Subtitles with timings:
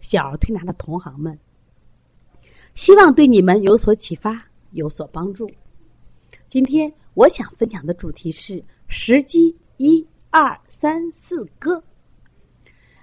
[0.00, 1.38] 小儿推拿的同行们，
[2.74, 5.50] 希望对你们有所启发，有所帮助。
[6.48, 11.82] 今天我想分享的主题是时机一二三四个。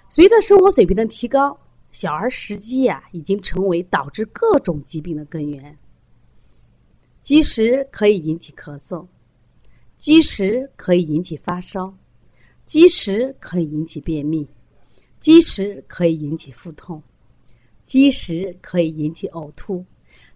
[0.09, 1.57] 随着生活水平的提高，
[1.91, 5.77] 小儿时机呀已经成为导致各种疾病的根源。
[7.21, 9.05] 积食可以引起咳嗽，
[9.97, 11.93] 积食可以引起发烧，
[12.65, 14.47] 积食可以引起便秘。
[15.19, 17.01] 积食可以引起腹痛，
[17.83, 19.83] 积食可以引起呕吐，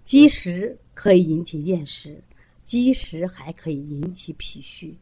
[0.03, 2.21] 积食可以引起厌食，
[2.63, 4.97] 积食还可以引起脾虚，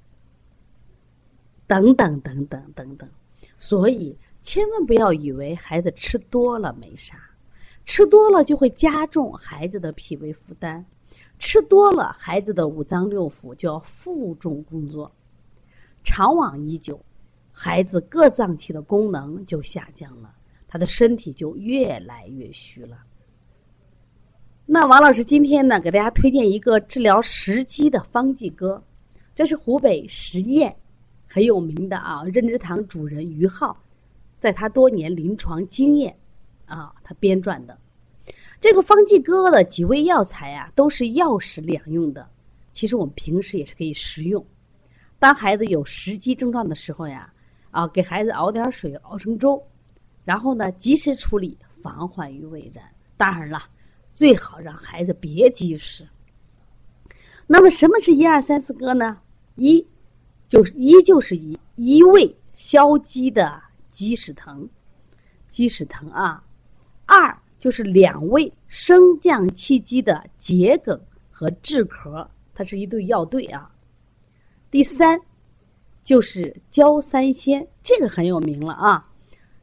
[1.65, 3.09] 等等等等等等。
[3.57, 7.17] 所以千万不要以为孩子吃多了没啥，
[7.85, 10.85] 吃多了就会加重孩子的脾胃负担，
[11.39, 15.11] 吃多了孩子的五脏六腑就要负重工作，
[16.03, 17.01] 长往已久。
[17.61, 20.33] 孩子各脏器的功能就下降了，
[20.65, 22.97] 他的身体就越来越虚了。
[24.65, 28.81] 那王老师今天呢，给大家推荐一个治疗食积的方剂歌，
[29.35, 30.73] 这是湖北十堰
[31.27, 33.77] 很有名的啊，任之堂主任于浩，
[34.39, 36.17] 在他多年临床经验
[36.65, 37.77] 啊，他编撰的
[38.61, 42.25] 这个方剂歌的几味药材啊，都是药食两用的。
[42.71, 44.41] 其实我们平时也是可以食用。
[45.19, 47.29] 当孩子有食积症状的时候呀。
[47.71, 49.61] 啊，给孩子熬点水，熬成粥，
[50.25, 52.83] 然后呢，及时处理，防患于未然。
[53.15, 53.61] 当然了，
[54.11, 56.07] 最好让孩子别积食。
[57.45, 59.17] 那么，什么是一二三四个呢？
[59.55, 59.85] 一，
[60.47, 64.67] 就是一就是一一味消积的积食藤，
[65.49, 66.43] 积食藤啊。
[67.05, 73.69] 二就是两味升降气机的桔梗和炙壳，它是一对药对啊。
[74.71, 75.19] 第三。
[76.09, 79.07] 就是焦三仙，这个很有名了啊！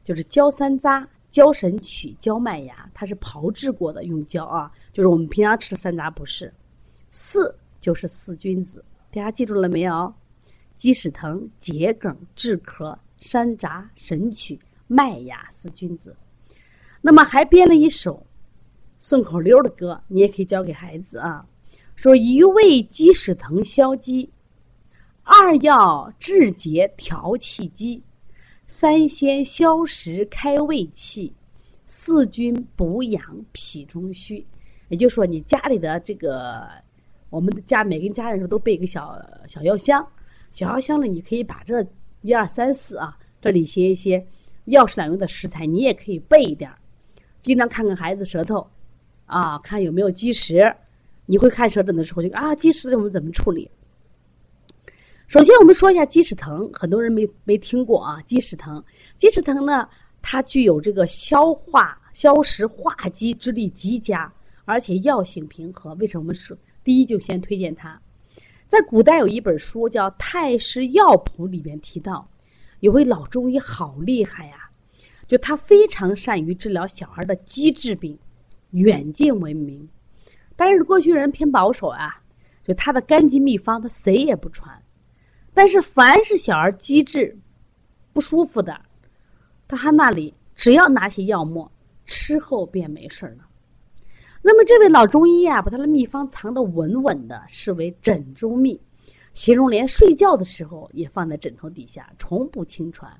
[0.01, 6.53] 就是焦三渣、焦神曲、焦麦芽，它是炮制过的，用焦啊，就是我们平常吃的山楂不是。
[7.11, 8.81] 四就是四君子，
[9.11, 10.13] 大家记住了没有？
[10.77, 16.15] 鸡屎藤、桔梗、炙壳、山楂、神曲、麦芽四君子。
[17.01, 18.25] 那么还编了一首
[18.99, 21.45] 顺口溜的歌，你也可以教给孩子啊，
[21.97, 24.29] 说一味鸡屎藤消积。
[25.29, 28.01] 二要治结调气机，
[28.65, 31.33] 三先消食开胃气，
[31.85, 33.21] 四君补养
[33.51, 34.47] 脾中虚。
[34.87, 36.65] 也就是说，你家里的这个，
[37.29, 40.07] 我们的家每个家人说都备一个小小药箱，
[40.53, 41.85] 小药箱里你可以把这
[42.21, 44.25] 一二三四啊，这里写一些
[44.63, 46.77] 药食两用的食材，你也可以备一点儿。
[47.41, 48.65] 经常看看孩子舌头，
[49.25, 50.73] 啊，看有没有积食。
[51.25, 53.69] 你会看舌诊的时候就啊，积食我们怎么处理？
[55.27, 58.21] 首先，我们说一下鸡屎藤，很多人没没听过啊。
[58.21, 58.81] 鸡屎藤，
[59.17, 59.85] 鸡屎藤呢，
[60.21, 64.31] 它具有这个消化、消食、化积之力极佳，
[64.63, 65.93] 而且药性平和。
[65.95, 67.99] 为什么我们说第一就先推荐它？
[68.69, 72.25] 在古代有一本书叫《太师药谱》，里面提到，
[72.79, 74.69] 有位老中医好厉害呀，
[75.27, 78.17] 就他非常善于治疗小孩的积滞病，
[78.71, 79.85] 远近闻名。
[80.55, 82.21] 但是过去人偏保守啊，
[82.65, 84.81] 就他的干疾秘方，他谁也不传。
[85.57, 87.35] 但是，凡是小儿积滞
[88.13, 88.79] 不舒服的，
[89.67, 91.71] 他他那里只要拿起药末
[92.05, 93.47] 吃后便没事了。
[94.43, 98.79] 那么，这位老中医啊，把他的秘方藏得稳稳的，视为枕中秘，
[99.33, 103.11] 形容连睡觉的时候也放在枕头底下，从不轻传。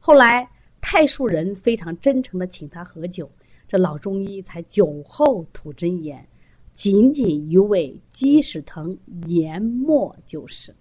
[0.00, 0.48] 后来，
[0.80, 3.30] 太素人非常真诚的请他喝酒，
[3.68, 6.26] 这老中医才酒后吐真言，
[6.72, 10.74] 仅仅一味鸡屎藤研末就是。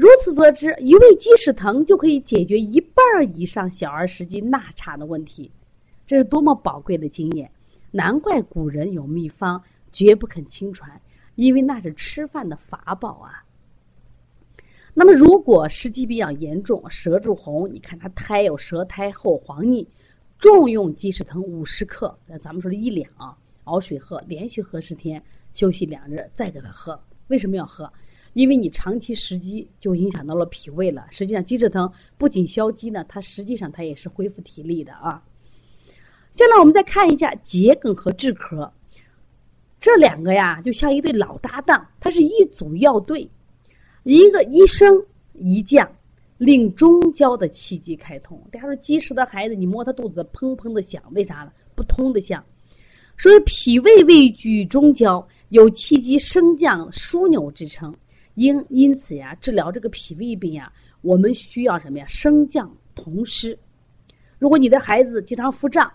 [0.00, 3.04] 如此则知，一味鸡屎藤就可以解决一半
[3.38, 5.52] 以上小儿时积纳差的问题，
[6.06, 7.50] 这是多么宝贵的经验！
[7.90, 9.62] 难怪古人有秘方
[9.92, 10.98] 绝不肯轻传，
[11.34, 13.44] 因为那是吃饭的法宝啊。
[14.94, 19.86] 那么，如果时积比较严重，舌柱红，你看他苔有舌苔厚黄腻，
[20.38, 23.06] 重用鸡屎藤五十克，那咱们说的一两，
[23.64, 26.98] 熬水喝，连续喝十天，休息两日再给他喝。
[27.28, 27.92] 为什么要喝？
[28.32, 31.06] 因为你长期食积，就影响到了脾胃了。
[31.10, 35.22] 实际上，鸡翅藤不仅消积呢，它实际上它也是恢复体力的啊。
[36.30, 38.70] 下来我们再看一下桔梗和治咳，
[39.80, 43.28] 这两个呀就像一对老搭档，它是一组药对，
[44.04, 45.90] 一个一升一降，
[46.38, 48.40] 令中焦的气机开通。
[48.52, 51.50] 大家说积食的孩子，你摸他肚子砰砰的响，为啥呢？
[51.74, 52.44] 不通的响。
[53.18, 57.92] 所以脾胃位居中焦，有气机升降枢纽之称。
[58.40, 60.72] 因因此呀，治疗这个脾胃病呀，
[61.02, 62.06] 我们需要什么呀？
[62.06, 63.58] 升降同施。
[64.38, 65.92] 如果你的孩子经常腹胀、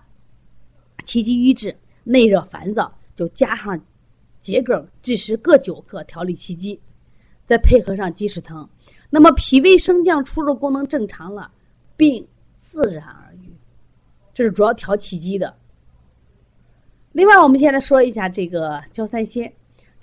[1.05, 3.83] 气机瘀滞、内热烦躁，就加上
[4.41, 6.79] 桔梗、枳实各九克调理气机，
[7.47, 8.69] 再配合上鸡屎藤，
[9.09, 11.51] 那么脾胃升降出入功能正常了，
[11.97, 12.27] 病
[12.59, 13.51] 自然而愈。
[14.35, 15.57] 这是主要调气机的。
[17.11, 19.51] 另外，我们现在说一下这个焦三仙，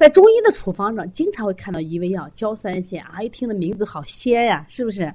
[0.03, 5.15] 在中医的处方上经常会看到一味药焦三仙啊，一听的名字好仙呀，是不是？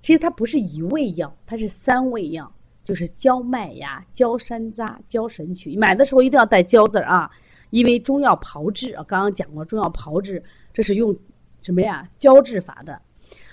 [0.00, 2.48] 其实它不是一味药，它是三味药，
[2.84, 5.76] 就是焦麦芽、焦山楂、焦神曲。
[5.76, 7.28] 买的时候一定要带“焦”字啊，
[7.70, 10.40] 因为中药炮制啊，刚刚讲过，中药炮制
[10.72, 11.12] 这是用
[11.60, 12.08] 什么呀？
[12.16, 13.02] 焦制法的。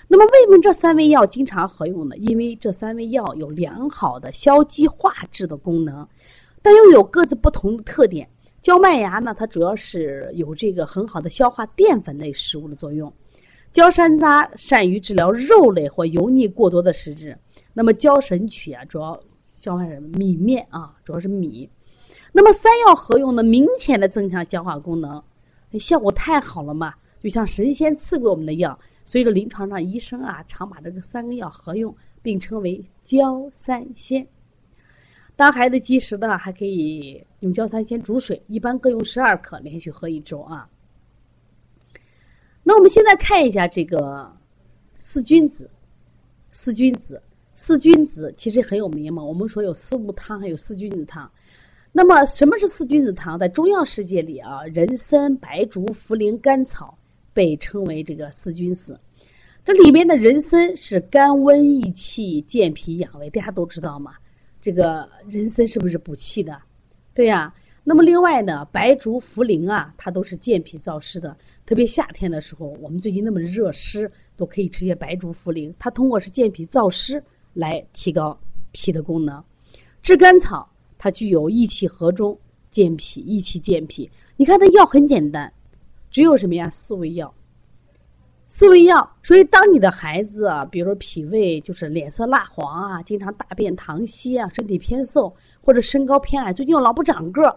[0.06, 2.16] 那么为什么这三味药经常合用呢？
[2.16, 6.06] 因为这三味药有良好的消积化滞的功能。
[6.62, 8.28] 但又有各自不同的特点。
[8.60, 13.10] 焦麦芽呢，它主要是有这个很好的消化淀粉类食物的作用；
[13.72, 17.36] 焦山楂善于治疗肉类或油腻过多的食质。
[17.72, 19.18] 那么焦神曲啊，主要
[19.58, 20.08] 消化什么？
[20.18, 21.68] 米面啊，主要是米。
[22.32, 25.22] 那么三药合用呢，明显的增强消化功能，
[25.78, 26.94] 效果太好了嘛！
[27.22, 28.78] 就像神仙赐给我们的药。
[29.06, 34.26] 所以说，临床上医生啊，常把这个三个药合用，并称为焦三仙。
[35.40, 40.68] 当孩子积食的，还可以用焦三仙煮水，一般各用十二克，连续喝一周啊。
[42.62, 44.30] 那我们现在看一下这个
[44.98, 45.70] 四君子，
[46.52, 47.22] 四君子，
[47.54, 49.24] 四君子其实很有名嘛。
[49.24, 51.32] 我们说有四物汤，还有四君子汤。
[51.90, 53.38] 那么什么是四君子汤？
[53.38, 56.98] 在中药世界里啊，人参、白术、茯苓、甘草
[57.32, 59.00] 被称为这个四君子。
[59.64, 64.12] 这里面的人参是甘温益气、健脾养胃，大家都知道嘛。
[64.60, 66.60] 这个人参是不是补气的？
[67.14, 67.54] 对呀。
[67.82, 71.34] 那么另外呢，白术、茯苓啊，它都是健脾燥湿的。
[71.64, 75.74] 特别夏天的时候，我们最近那么热湿，都可以吃些白术、茯苓。
[75.78, 77.24] 它通过是健脾燥湿
[77.54, 78.38] 来提高
[78.70, 79.42] 脾的功能。
[80.02, 82.38] 炙甘草它具有益气和中、
[82.70, 84.08] 健脾、益气健脾。
[84.36, 85.50] 你看它药很简单，
[86.10, 86.68] 只有什么呀？
[86.68, 87.34] 四味药。
[88.52, 95.32] 四味药，所以当你的孩子啊，比如说脾胃就是脸色蜡黄啊，经常大便溏稀啊，身体偏瘦
[95.62, 97.56] 或者身高偏矮，最近又老不长个儿，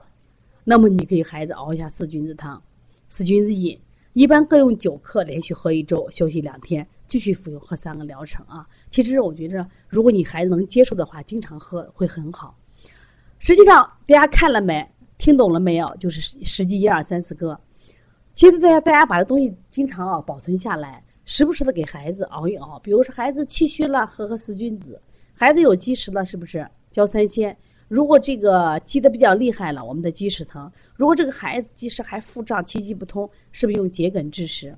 [0.63, 2.61] 那么你给孩子熬一下四君子汤，
[3.09, 3.81] 四君子饮，
[4.13, 8.63] 一般各用九克，连续喝一周，休息两天，继续服用，喝三个疗程啊。
[8.91, 12.55] 其实我觉着，如果你孩子能接受的话，经常喝会很好。
[13.39, 14.87] 实际上，大家看了没？
[15.17, 15.91] 听懂了没有？
[15.99, 17.59] 就是实际一二三四个。
[18.33, 22.79] 其实大家大家把这东西经常啊保存下来，时不时的给孩子熬一熬。
[22.79, 24.95] 比如说孩子气虚了，喝喝四君子；
[25.33, 27.55] 孩子有积食了，是不是焦三仙？
[27.87, 34.75] 如果这个积的比较厉害了，我们的积食疼；如果这个孩子积食还腹胀、气机不通，是不是用桔梗治食？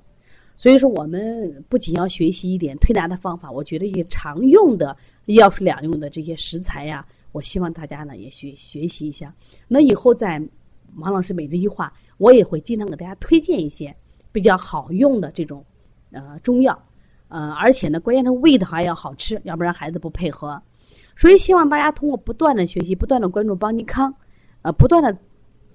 [0.54, 4.94] 所以说，我们不仅要学习一点推拿的方法，我觉得一些常用的
[5.26, 9.34] 药食两用的这些食材呀，我希望大家呢也学学习一下。
[9.66, 10.42] 那以后在
[10.96, 11.92] 王老师每日一话。
[12.18, 13.94] 我也会经常给大家推荐一些
[14.32, 15.62] 比较好用的这种
[16.12, 16.82] 呃中药，
[17.28, 20.60] 呃，而且呢，关键它味道还要好吃，要不然孩子不配合。
[21.14, 24.14] 所以希望大家通过不断的学习、不断的关注邦尼康，
[24.62, 25.14] 呃，不断的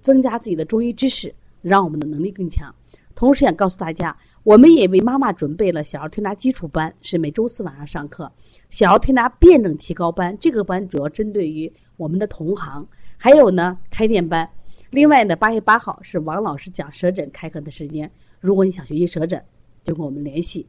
[0.01, 2.73] 增加自己的中医知识，让我们的能力更强。
[3.13, 8.25] 同时，也告诉大家，我们也为妈妈准备了小儿推拿基础班，是每周四晚上上课；
[8.71, 12.83] 小儿推拿辩证提高班，这个班主要针对于我们的同行；
[13.17, 14.49] 还有呢，开店班。
[14.91, 18.09] 另外呢，八月八号是王老师讲舌诊开课的时间。
[18.39, 19.43] 如果你想学习舌诊，
[19.83, 20.67] 就跟我们联系。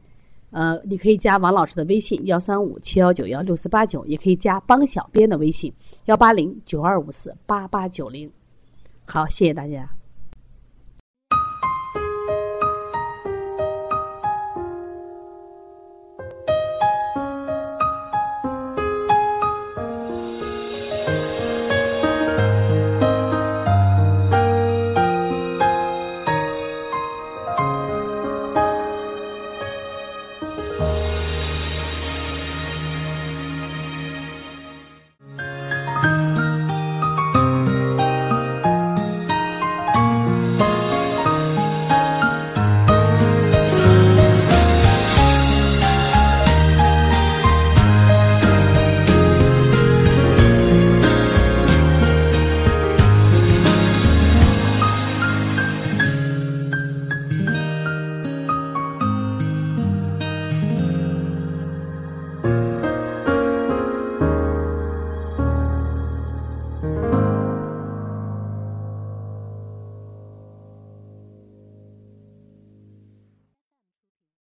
[0.51, 5.73] 呃，你可以加王老师的微信幺三五七幺九幺六四八九，也可以加帮小编的微信
[6.05, 8.31] 幺八零九二五四八八九零。
[9.05, 9.89] 好，谢谢大家。